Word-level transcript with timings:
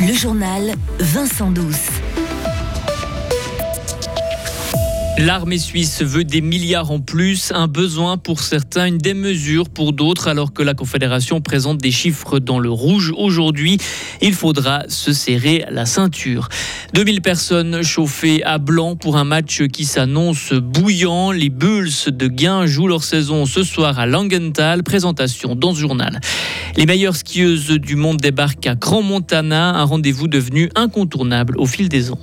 Le 0.00 0.12
journal 0.14 0.74
Vincent 1.00 1.50
Douce. 1.50 1.90
L'armée 5.18 5.58
suisse 5.58 6.00
veut 6.02 6.22
des 6.22 6.40
milliards 6.40 6.92
en 6.92 7.00
plus, 7.00 7.50
un 7.52 7.66
besoin 7.66 8.18
pour 8.18 8.40
certains, 8.40 8.86
une 8.86 8.98
démesure 8.98 9.68
pour 9.68 9.92
d'autres, 9.92 10.28
alors 10.28 10.52
que 10.52 10.62
la 10.62 10.74
Confédération 10.74 11.40
présente 11.40 11.78
des 11.78 11.90
chiffres 11.90 12.38
dans 12.38 12.60
le 12.60 12.70
rouge 12.70 13.12
aujourd'hui. 13.16 13.78
Il 14.22 14.32
faudra 14.32 14.84
se 14.86 15.12
serrer 15.12 15.64
la 15.70 15.86
ceinture. 15.86 16.48
2000 16.94 17.20
personnes 17.20 17.82
chauffées 17.82 18.44
à 18.44 18.58
blanc 18.58 18.94
pour 18.94 19.16
un 19.16 19.24
match 19.24 19.66
qui 19.66 19.86
s'annonce 19.86 20.52
bouillant. 20.52 21.32
Les 21.32 21.50
Bulls 21.50 21.90
de 22.06 22.28
Gain 22.28 22.66
jouent 22.66 22.86
leur 22.86 23.02
saison 23.02 23.44
ce 23.44 23.64
soir 23.64 23.98
à 23.98 24.06
Langenthal. 24.06 24.84
Présentation 24.84 25.56
dans 25.56 25.74
ce 25.74 25.80
journal. 25.80 26.20
Les 26.76 26.86
meilleures 26.86 27.16
skieuses 27.16 27.70
du 27.70 27.96
monde 27.96 28.18
débarquent 28.18 28.68
à 28.68 28.76
Grand 28.76 29.02
Montana, 29.02 29.70
un 29.70 29.84
rendez-vous 29.84 30.28
devenu 30.28 30.70
incontournable 30.76 31.56
au 31.58 31.66
fil 31.66 31.88
des 31.88 32.12
ans. 32.12 32.20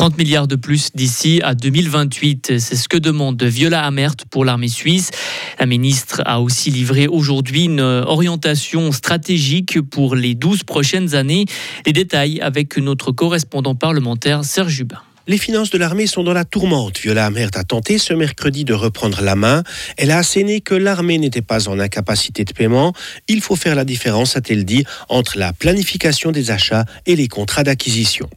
30 0.00 0.16
milliards 0.16 0.48
de 0.48 0.56
plus 0.56 0.92
d'ici 0.94 1.42
à 1.44 1.54
2028. 1.54 2.58
C'est 2.58 2.76
ce 2.76 2.88
que 2.88 2.96
demande 2.96 3.42
Viola 3.42 3.84
Amert 3.84 4.14
pour 4.30 4.46
l'armée 4.46 4.68
suisse. 4.68 5.10
La 5.58 5.66
ministre 5.66 6.22
a 6.24 6.40
aussi 6.40 6.70
livré 6.70 7.06
aujourd'hui 7.06 7.64
une 7.64 7.82
orientation 7.82 8.92
stratégique 8.92 9.78
pour 9.82 10.16
les 10.16 10.34
12 10.34 10.64
prochaines 10.64 11.14
années. 11.14 11.44
Les 11.84 11.92
détails 11.92 12.40
avec 12.40 12.78
notre 12.78 13.12
correspondant 13.12 13.74
parlementaire 13.74 14.42
Serge 14.42 14.72
Jubin. 14.72 15.02
Les 15.26 15.36
finances 15.36 15.68
de 15.68 15.76
l'armée 15.76 16.06
sont 16.06 16.24
dans 16.24 16.32
la 16.32 16.46
tourmente. 16.46 16.98
Viola 16.98 17.26
Amert 17.26 17.50
a 17.54 17.62
tenté 17.62 17.98
ce 17.98 18.14
mercredi 18.14 18.64
de 18.64 18.72
reprendre 18.72 19.20
la 19.20 19.36
main. 19.36 19.62
Elle 19.98 20.12
a 20.12 20.18
asséné 20.18 20.62
que 20.62 20.74
l'armée 20.74 21.18
n'était 21.18 21.42
pas 21.42 21.68
en 21.68 21.78
incapacité 21.78 22.46
de 22.46 22.54
paiement. 22.54 22.94
Il 23.28 23.42
faut 23.42 23.54
faire 23.54 23.74
la 23.74 23.84
différence, 23.84 24.34
a-t-elle 24.34 24.64
dit, 24.64 24.84
entre 25.10 25.36
la 25.36 25.52
planification 25.52 26.32
des 26.32 26.50
achats 26.50 26.86
et 27.04 27.16
les 27.16 27.28
contrats 27.28 27.64
d'acquisition. 27.64 28.30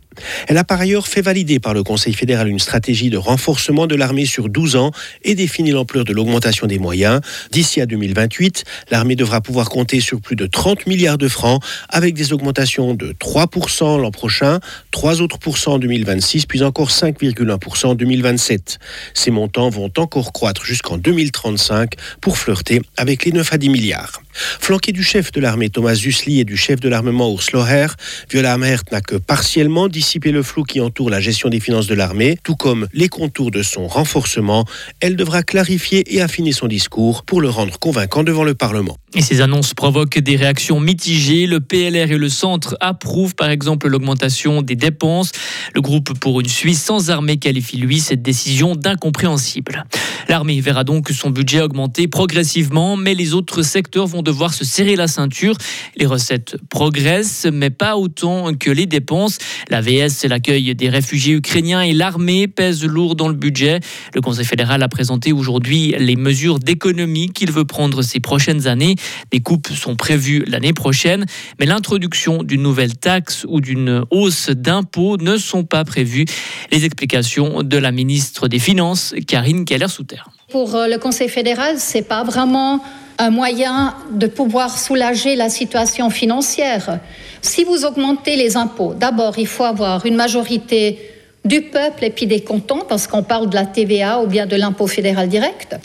Elle 0.47 0.58
a 0.58 0.64
par 0.64 0.80
ailleurs 0.81 1.08
fait 1.08 1.22
valider 1.22 1.59
par 1.59 1.73
le 1.73 1.83
Conseil 1.83 2.14
fédéral 2.14 2.50
une 2.50 2.59
stratégie 2.59 3.09
de 3.09 3.17
renforcement 3.17 3.88
de 3.88 3.95
l'armée 3.95 4.25
sur 4.25 4.50
12 4.50 4.75
ans 4.75 4.92
et 5.23 5.36
défini 5.36 5.72
l'ampleur 5.72 6.03
de 6.06 6.14
l'augmentation 6.14 6.67
des 6.67 6.80
moyens. 6.80 7.22
D'ici 7.52 7.81
à 7.81 7.86
2028, 7.86 8.64
l'armée 8.91 9.16
devra 9.16 9.41
pouvoir 9.41 9.69
compter 9.69 10.00
sur 10.00 10.19
plus 10.19 10.36
de 10.36 10.47
30 10.47 10.88
milliards 10.88 11.17
de 11.17 11.28
francs 11.28 11.64
avec 11.89 12.14
des 12.14 12.34
augmentations 12.34 12.94
de 12.95 13.14
3% 13.14 14.02
l'an 14.02 14.11
prochain, 14.11 14.59
3 14.91 15.22
autres 15.22 15.38
en 15.67 15.80
2026, 15.80 16.45
puis 16.45 16.64
encore 16.64 16.89
5,1% 16.89 17.88
en 17.88 17.95
2027. 17.95 18.80
Ces 19.14 19.31
montants 19.31 19.69
vont 19.69 19.91
encore 19.97 20.34
croître 20.34 20.66
jusqu'en 20.66 20.97
2035 20.97 21.94
pour 22.22 22.38
flirter 22.38 22.81
avec 22.97 23.25
les 23.25 23.31
9 23.31 23.53
à 23.53 23.58
10 23.58 23.69
milliards. 23.69 24.22
Flanqué 24.34 24.92
du 24.92 25.03
chef 25.03 25.31
de 25.31 25.39
l'armée 25.39 25.70
Thomas 25.70 25.95
Zusli 25.95 26.39
et 26.39 26.45
du 26.45 26.58
chef 26.58 26.80
de 26.80 26.89
l'armement 26.89 27.31
Urs 27.31 27.44
Loher, 27.53 27.88
Viola 28.31 28.53
Amherd 28.53 28.84
n'a 28.92 29.02
que 29.02 29.16
partiellement 29.16 29.88
dissipé 29.88 30.31
le 30.31 30.44
flou 30.44 30.64
qui 30.64 30.80
entoure 30.80 31.09
la 31.09 31.20
gestion 31.20 31.50
des 31.50 31.59
finances 31.59 31.88
de 31.88 31.95
l'armée, 31.95 32.38
tout 32.44 32.56
comme 32.56 32.88
les 32.94 33.09
contours 33.09 33.52
de 33.52 33.64
son 33.64 33.88
renforcement. 33.88 34.66
Elle 35.00 35.16
devra 35.16 35.44
clarifier 35.44 36.16
et 36.16 36.22
affiner 36.22 36.52
son 36.52 36.67
discours 36.67 37.23
pour 37.23 37.42
le 37.42 37.50
rendre 37.50 37.78
convaincant 37.80 38.23
devant 38.23 38.44
le 38.44 38.53
Parlement. 38.53 38.98
Et 39.16 39.22
ces 39.22 39.42
annonces 39.42 39.73
provoquent 39.73 40.20
des 40.20 40.36
réactions 40.36 40.80
mitigées. 40.80 41.45
Le 41.45 41.59
PLR 41.59 42.12
et 42.12 42.18
le 42.18 42.30
Centre 42.30 42.75
approuvent 42.80 43.36
par 43.36 43.50
exemple 43.50 43.88
l'augmentation 43.88 44.62
des 44.62 44.75
dépenses. 44.75 45.31
Le 45.75 45.81
groupe 45.81 46.18
pour 46.20 46.40
une 46.42 46.50
Suisse 46.50 46.81
sans 46.81 47.12
armée 47.12 47.38
qualifie 47.38 47.78
lui 47.78 48.00
cette 48.00 48.23
décision 48.23 48.75
d'incompréhensible. 48.75 49.86
L'armée 50.34 50.62
verra 50.62 50.84
donc 50.84 51.09
son 51.09 51.30
budget 51.30 51.62
augmenter 51.62 52.08
progressivement, 52.08 52.98
mais 52.98 53.14
les 53.14 53.36
autres 53.36 53.62
secteurs 53.62 54.08
vont 54.08 54.23
devoir 54.23 54.56
se 54.56 54.66
serrer 54.66 54.95
la 54.95 55.08
ceinture. 55.08 55.56
Les 55.95 56.08
recettes 56.08 56.58
progressent, 56.72 57.45
mais 57.53 57.70
pas 57.70 57.98
autant 57.98 58.52
que 58.56 58.72
les 58.72 58.88
dépenses. 58.88 59.38
La 59.70 59.80
VS, 59.80 60.25
l'accueil 60.28 60.73
des 60.73 60.90
réfugiés 60.90 61.36
ukrainiens 61.36 61.84
et 61.84 61.94
l'armée 61.94 62.48
pèsent 62.48 62.84
lourd 62.84 63.16
dans 63.16 63.28
le 63.28 63.35
budget. 63.35 63.80
Le 64.16 64.22
Conseil 64.22 64.44
fédéral 64.44 64.81
a 64.81 64.88
présenté 64.88 65.31
aujourd'hui 65.31 65.94
les 66.00 66.16
mesures 66.16 66.57
d'économie 66.57 67.30
qu'il 67.30 67.52
veut 67.52 67.66
prendre 67.66 68.02
ces 68.02 68.19
prochaines 68.19 68.66
années. 68.66 68.96
Des 69.30 69.40
coupes 69.40 69.68
sont 69.68 69.96
prévues 69.96 70.46
l'année 70.47 70.74
prochaine, 70.74 71.28
mais 71.59 71.68
l'introduction 71.68 72.41
d'une 72.41 72.63
nouvelle 72.63 72.97
taxe 72.97 73.46
ou 73.47 73.62
d'une 73.62 74.03
hausse 74.09 74.50
d'impôts 74.50 75.18
ne 75.18 75.38
sont 75.38 75.63
pas 75.63 75.84
prévues. 75.84 76.25
Les 76.72 76.86
explications 76.86 77.62
de 77.62 77.78
la 77.78 77.91
ministre 77.91 78.47
des 78.47 78.57
Finances, 78.57 79.13
Karine 79.28 79.63
Keller-Souter. 79.63 80.22
Pour 80.50 80.75
euh, 80.75 80.88
le 80.88 80.97
Conseil 80.97 81.29
fédéral, 81.29 81.75
c'est 81.78 82.03
pas 82.03 82.23
vraiment 82.23 82.79
un 83.17 83.29
moyen 83.29 83.95
de 84.11 84.28
pouvoir 84.28 84.78
soulager 84.78 85.35
la 85.35 85.50
situation 85.50 86.09
financière. 86.09 87.00
Si 87.41 87.63
vous 87.63 87.85
augmentez 87.85 88.35
les 88.35 88.57
impôts, 88.57 88.94
d'abord, 88.94 89.38
il 89.38 89.47
faut 89.47 89.63
avoir 89.63 90.06
une 90.06 90.16
majorité 90.16 91.00
du 91.45 91.62
peuple 91.62 92.06
et 92.06 92.09
puis 92.09 92.25
des 92.25 92.41
cantons, 92.41 92.83
parce 92.88 93.07
qu'on 93.07 93.23
parle 93.23 93.50
de 93.50 93.56
la 93.56 93.66
TVA 93.66 94.22
ou 94.22 94.28
bien 94.28 94.45
de 94.45 94.56
l'impôt 94.56 94.88
fédéral 94.88 95.28
direct. 95.28 95.75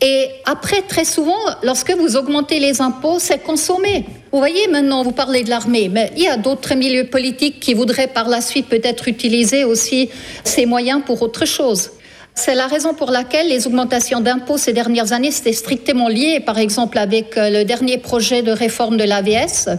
Et 0.00 0.28
après, 0.44 0.82
très 0.82 1.04
souvent, 1.04 1.38
lorsque 1.62 1.90
vous 1.92 2.16
augmentez 2.16 2.60
les 2.60 2.82
impôts, 2.82 3.18
c'est 3.18 3.42
consommé. 3.42 4.04
Vous 4.30 4.38
voyez, 4.38 4.68
maintenant, 4.68 5.02
vous 5.02 5.12
parlez 5.12 5.42
de 5.42 5.48
l'armée, 5.48 5.88
mais 5.88 6.12
il 6.16 6.22
y 6.22 6.28
a 6.28 6.36
d'autres 6.36 6.74
milieux 6.74 7.06
politiques 7.06 7.60
qui 7.60 7.72
voudraient 7.72 8.08
par 8.08 8.28
la 8.28 8.42
suite 8.42 8.68
peut-être 8.68 9.08
utiliser 9.08 9.64
aussi 9.64 10.10
ces 10.44 10.66
moyens 10.66 11.00
pour 11.04 11.22
autre 11.22 11.46
chose. 11.46 11.90
C'est 12.38 12.54
la 12.54 12.66
raison 12.66 12.92
pour 12.92 13.10
laquelle 13.10 13.48
les 13.48 13.66
augmentations 13.66 14.20
d'impôts 14.20 14.58
ces 14.58 14.74
dernières 14.74 15.12
années, 15.12 15.30
c'était 15.30 15.54
strictement 15.54 16.06
lié, 16.06 16.38
par 16.38 16.58
exemple, 16.58 16.98
avec 16.98 17.36
euh, 17.38 17.48
le 17.50 17.64
dernier 17.64 17.96
projet 17.96 18.42
de 18.42 18.52
réforme 18.52 18.98
de 18.98 19.04
l'AVS. 19.04 19.70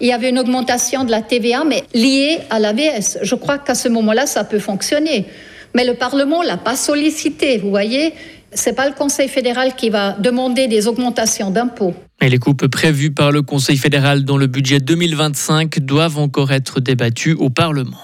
Il 0.00 0.06
y 0.06 0.12
avait 0.12 0.30
une 0.30 0.38
augmentation 0.38 1.04
de 1.04 1.10
la 1.10 1.22
TVA, 1.22 1.64
mais 1.64 1.82
liée 1.92 2.38
à 2.50 2.60
l'AVS. 2.60 3.18
Je 3.20 3.34
crois 3.34 3.58
qu'à 3.58 3.74
ce 3.74 3.88
moment-là, 3.88 4.26
ça 4.26 4.44
peut 4.44 4.60
fonctionner. 4.60 5.26
Mais 5.74 5.84
le 5.84 5.94
Parlement 5.94 6.42
l'a 6.42 6.56
pas 6.56 6.76
sollicité, 6.76 7.58
vous 7.58 7.70
voyez. 7.70 8.14
C'est 8.52 8.74
pas 8.74 8.88
le 8.88 8.94
Conseil 8.94 9.28
fédéral 9.28 9.74
qui 9.74 9.90
va 9.90 10.12
demander 10.12 10.68
des 10.68 10.86
augmentations 10.86 11.50
d'impôts. 11.50 11.94
Et 12.22 12.28
les 12.28 12.38
coupes 12.38 12.68
prévues 12.68 13.10
par 13.10 13.32
le 13.32 13.42
Conseil 13.42 13.76
fédéral 13.76 14.24
dans 14.24 14.36
le 14.36 14.46
budget 14.46 14.78
2025 14.78 15.80
doivent 15.80 16.18
encore 16.18 16.52
être 16.52 16.80
débattues 16.80 17.34
au 17.34 17.50
Parlement. 17.50 17.98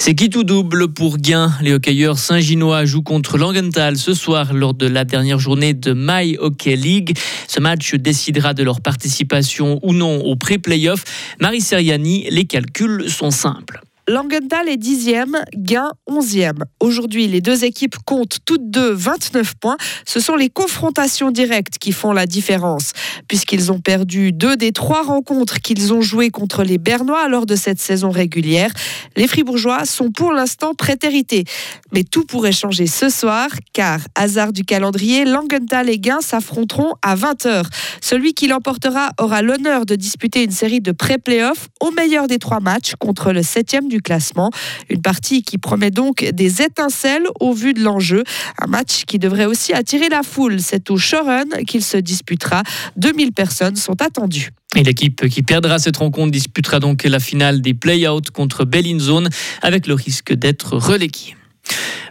C'est 0.00 0.14
qui 0.14 0.30
tout 0.30 0.44
double 0.44 0.88
pour 0.88 1.18
Gain? 1.18 1.52
Les 1.60 1.72
hockeyeurs 1.72 2.18
saint-ginois 2.18 2.84
jouent 2.84 3.02
contre 3.02 3.36
Langenthal 3.36 3.96
ce 3.96 4.14
soir 4.14 4.54
lors 4.54 4.72
de 4.72 4.86
la 4.86 5.04
dernière 5.04 5.38
journée 5.38 5.74
de 5.74 5.92
My 5.94 6.38
Hockey 6.38 6.76
League. 6.76 7.18
Ce 7.48 7.60
match 7.60 7.94
décidera 7.94 8.54
de 8.54 8.62
leur 8.62 8.80
participation 8.80 9.80
ou 9.82 9.92
non 9.92 10.20
au 10.20 10.36
pré-playoff. 10.36 11.04
Marie 11.40 11.60
Seriani, 11.60 12.28
les 12.30 12.44
calculs 12.44 13.10
sont 13.10 13.32
simples. 13.32 13.80
Langenthal 14.08 14.70
est 14.70 14.78
dixième, 14.78 15.36
Gain 15.54 15.90
onzième. 16.06 16.64
Aujourd'hui, 16.80 17.28
les 17.28 17.42
deux 17.42 17.66
équipes 17.66 17.96
comptent 18.06 18.38
toutes 18.46 18.70
deux 18.70 18.90
29 18.90 19.56
points. 19.56 19.76
Ce 20.06 20.18
sont 20.18 20.34
les 20.34 20.48
confrontations 20.48 21.30
directes 21.30 21.76
qui 21.76 21.92
font 21.92 22.14
la 22.14 22.24
différence, 22.24 22.92
puisqu'ils 23.28 23.70
ont 23.70 23.80
perdu 23.80 24.32
deux 24.32 24.56
des 24.56 24.72
trois 24.72 25.02
rencontres 25.02 25.60
qu'ils 25.60 25.92
ont 25.92 26.00
jouées 26.00 26.30
contre 26.30 26.62
les 26.62 26.78
Bernois 26.78 27.28
lors 27.28 27.44
de 27.44 27.54
cette 27.54 27.80
saison 27.80 28.08
régulière. 28.08 28.72
Les 29.14 29.28
Fribourgeois 29.28 29.84
sont 29.84 30.10
pour 30.10 30.32
l'instant 30.32 30.72
prétérités. 30.72 31.44
Mais 31.92 32.02
tout 32.02 32.24
pourrait 32.24 32.52
changer 32.52 32.86
ce 32.86 33.10
soir, 33.10 33.48
car, 33.74 34.00
hasard 34.14 34.54
du 34.54 34.64
calendrier, 34.64 35.26
Langenthal 35.26 35.90
et 35.90 35.98
Gain 35.98 36.22
s'affronteront 36.22 36.94
à 37.02 37.14
20h. 37.14 37.64
Celui 38.00 38.32
qui 38.32 38.48
l'emportera 38.48 39.10
aura 39.20 39.42
l'honneur 39.42 39.84
de 39.84 39.96
disputer 39.96 40.44
une 40.44 40.50
série 40.50 40.80
de 40.80 40.92
pré-playoffs 40.92 41.68
au 41.80 41.90
meilleur 41.90 42.26
des 42.26 42.38
trois 42.38 42.60
matchs 42.60 42.94
contre 42.98 43.32
le 43.32 43.42
septième 43.42 43.86
du 43.88 43.97
classement. 44.00 44.50
Une 44.88 45.02
partie 45.02 45.42
qui 45.42 45.58
promet 45.58 45.90
donc 45.90 46.24
des 46.32 46.62
étincelles 46.62 47.26
au 47.40 47.52
vu 47.52 47.74
de 47.74 47.82
l'enjeu. 47.82 48.24
Un 48.60 48.66
match 48.66 49.04
qui 49.06 49.18
devrait 49.18 49.46
aussi 49.46 49.72
attirer 49.72 50.08
la 50.08 50.22
foule. 50.22 50.60
C'est 50.60 50.90
au 50.90 50.96
Shoren 50.96 51.48
qu'il 51.66 51.82
se 51.82 51.96
disputera. 51.96 52.62
2000 52.96 53.32
personnes 53.32 53.76
sont 53.76 54.00
attendues. 54.02 54.50
Et 54.76 54.82
l'équipe 54.82 55.26
qui 55.28 55.42
perdra 55.42 55.78
cette 55.78 55.96
rencontre 55.96 56.30
disputera 56.30 56.78
donc 56.78 57.04
la 57.04 57.20
finale 57.20 57.62
des 57.62 57.72
play-outs 57.72 58.30
contre 58.32 58.64
Bellinzone 58.64 59.30
avec 59.62 59.86
le 59.86 59.94
risque 59.94 60.34
d'être 60.34 60.76
relégué. 60.76 61.37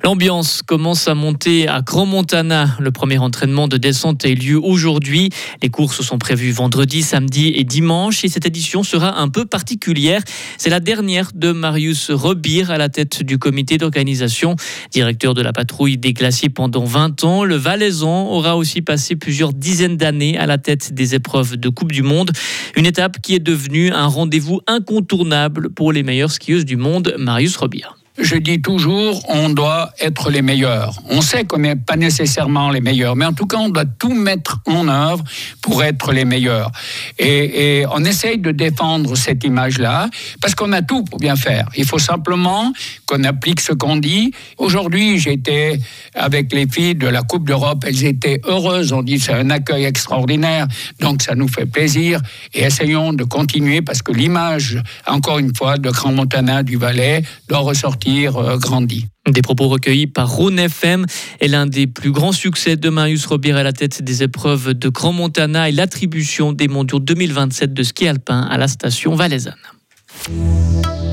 L'ambiance 0.03 0.61
commence 0.61 1.07
à 1.07 1.15
monter 1.15 1.67
à 1.67 1.81
Grand 1.81 2.05
Montana. 2.05 2.77
Le 2.79 2.91
premier 2.91 3.17
entraînement 3.17 3.67
de 3.67 3.75
descente 3.75 4.23
a 4.23 4.29
eu 4.29 4.35
lieu 4.35 4.57
aujourd'hui. 4.57 5.29
Les 5.61 5.69
courses 5.69 6.01
sont 6.01 6.17
prévues 6.17 6.51
vendredi, 6.51 7.01
samedi 7.01 7.51
et 7.55 7.63
dimanche 7.63 8.23
et 8.23 8.29
cette 8.29 8.45
édition 8.45 8.83
sera 8.83 9.19
un 9.19 9.27
peu 9.27 9.45
particulière. 9.45 10.21
C'est 10.57 10.69
la 10.69 10.79
dernière 10.79 11.31
de 11.35 11.51
Marius 11.51 12.09
Rebir 12.09 12.71
à 12.71 12.77
la 12.77 12.89
tête 12.89 13.21
du 13.21 13.37
comité 13.37 13.77
d'organisation. 13.77 14.55
Directeur 14.91 15.33
de 15.33 15.41
la 15.41 15.51
patrouille 15.51 15.97
des 15.97 16.13
glaciers 16.13 16.49
pendant 16.49 16.85
20 16.85 17.23
ans, 17.25 17.43
le 17.43 17.55
Valaisan 17.55 18.29
aura 18.29 18.55
aussi 18.55 18.81
passé 18.81 19.17
plusieurs 19.17 19.51
dizaines 19.51 19.97
d'années 19.97 20.37
à 20.37 20.45
la 20.45 20.57
tête 20.57 20.93
des 20.93 21.15
épreuves 21.15 21.57
de 21.57 21.69
Coupe 21.69 21.91
du 21.91 22.03
Monde. 22.03 22.31
Une 22.75 22.85
étape 22.85 23.19
qui 23.21 23.35
est 23.35 23.39
devenue 23.39 23.91
un 23.91 24.07
rendez-vous 24.07 24.61
incontournable 24.67 25.69
pour 25.69 25.91
les 25.91 26.03
meilleures 26.03 26.31
skieuses 26.31 26.65
du 26.65 26.77
monde, 26.77 27.13
Marius 27.17 27.57
Rebir 27.57 27.97
je 28.17 28.35
dis 28.35 28.61
toujours, 28.61 29.23
on 29.29 29.49
doit 29.49 29.91
être 29.99 30.31
les 30.31 30.41
meilleurs. 30.41 30.95
On 31.09 31.21
sait 31.21 31.45
qu'on 31.45 31.59
n'est 31.59 31.75
pas 31.75 31.95
nécessairement 31.95 32.71
les 32.71 32.81
meilleurs, 32.81 33.15
mais 33.15 33.25
en 33.25 33.33
tout 33.33 33.45
cas, 33.45 33.57
on 33.57 33.69
doit 33.69 33.85
tout 33.85 34.13
mettre 34.13 34.59
en 34.65 34.87
œuvre 34.87 35.23
pour 35.61 35.83
être 35.83 36.13
les 36.13 36.25
meilleurs. 36.25 36.71
Et, 37.19 37.85
on 37.91 38.03
essaye 38.03 38.39
de 38.39 38.51
défendre 38.51 39.15
cette 39.15 39.43
image-là, 39.43 40.09
parce 40.41 40.55
qu'on 40.55 40.71
a 40.73 40.81
tout 40.81 41.03
pour 41.03 41.19
bien 41.19 41.35
faire. 41.35 41.67
Il 41.75 41.85
faut 41.85 41.99
simplement 41.99 42.73
qu'on 43.05 43.23
applique 43.23 43.59
ce 43.59 43.73
qu'on 43.73 43.97
dit. 43.97 44.31
Aujourd'hui, 44.57 45.19
j'étais 45.19 45.79
avec 46.15 46.53
les 46.53 46.67
filles 46.67 46.95
de 46.95 47.07
la 47.07 47.21
Coupe 47.21 47.45
d'Europe, 47.45 47.83
elles 47.87 48.05
étaient 48.05 48.41
heureuses, 48.45 48.93
on 48.93 49.03
dit 49.03 49.19
c'est 49.19 49.33
un 49.33 49.49
accueil 49.49 49.85
extraordinaire, 49.85 50.67
donc 50.99 51.21
ça 51.21 51.35
nous 51.35 51.47
fait 51.47 51.65
plaisir. 51.65 52.19
Et 52.53 52.63
essayons 52.63 53.13
de 53.13 53.23
continuer, 53.23 53.81
parce 53.81 54.01
que 54.01 54.11
l'image, 54.11 54.81
encore 55.05 55.39
une 55.39 55.55
fois, 55.55 55.77
de 55.77 55.89
Grand 55.89 56.11
Montana 56.11 56.63
du 56.63 56.77
Valais 56.77 57.21
doit 57.47 57.59
ressortir 57.59 58.06
euh, 58.07 58.57
grandi. 58.57 59.05
Des 59.27 59.41
propos 59.41 59.67
recueillis 59.67 60.07
par 60.07 60.29
Rhône 60.29 60.59
FM 60.59 61.05
et 61.41 61.47
l'un 61.47 61.65
des 61.65 61.87
plus 61.87 62.11
grands 62.11 62.31
succès 62.31 62.77
de 62.77 62.89
Marius 62.89 63.25
Robir 63.25 63.57
à 63.57 63.63
la 63.63 63.73
tête 63.73 64.01
des 64.01 64.23
épreuves 64.23 64.73
de 64.73 64.89
Grand 64.89 65.11
Montana 65.11 65.69
et 65.69 65.71
l'attribution 65.71 66.53
des 66.53 66.67
mondiaux 66.67 66.99
2027 66.99 67.73
de 67.73 67.83
ski 67.83 68.07
alpin 68.07 68.41
à 68.41 68.57
la 68.57 68.67
station 68.67 69.15
valaisanne. 69.15 69.55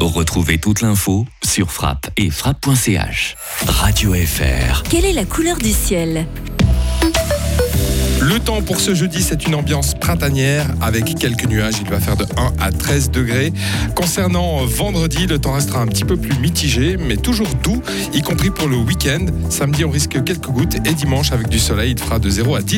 Retrouvez 0.00 0.58
toute 0.58 0.80
l'info 0.82 1.26
sur 1.44 1.72
frappe 1.72 2.10
et 2.16 2.30
frappe.ch. 2.30 3.36
Radio 3.66 4.14
FR. 4.14 4.82
Quelle 4.88 5.06
est 5.06 5.12
la 5.12 5.24
couleur 5.24 5.56
du 5.56 5.72
ciel? 5.72 6.26
Le 8.24 8.38
temps 8.38 8.62
pour 8.62 8.80
ce 8.80 8.94
jeudi, 8.94 9.22
c'est 9.22 9.46
une 9.46 9.54
ambiance 9.54 9.92
printanière 9.92 10.66
avec 10.80 11.14
quelques 11.18 11.44
nuages. 11.44 11.74
Il 11.82 11.90
va 11.90 12.00
faire 12.00 12.16
de 12.16 12.24
1 12.24 12.54
à 12.58 12.72
13 12.72 13.10
degrés. 13.10 13.52
Concernant 13.94 14.64
vendredi, 14.64 15.26
le 15.26 15.38
temps 15.38 15.52
restera 15.52 15.82
un 15.82 15.86
petit 15.86 16.04
peu 16.04 16.16
plus 16.16 16.38
mitigé, 16.38 16.96
mais 16.96 17.18
toujours 17.18 17.48
doux, 17.62 17.82
y 18.14 18.22
compris 18.22 18.48
pour 18.48 18.66
le 18.66 18.76
week-end. 18.76 19.26
Samedi, 19.50 19.84
on 19.84 19.90
risque 19.90 20.24
quelques 20.24 20.46
gouttes 20.46 20.76
et 20.76 20.94
dimanche, 20.94 21.32
avec 21.32 21.48
du 21.48 21.58
soleil, 21.58 21.92
il 21.92 21.98
fera 21.98 22.18
de 22.18 22.30
0 22.30 22.54
à 22.54 22.62
10 22.62 22.64
degrés. 22.64 22.72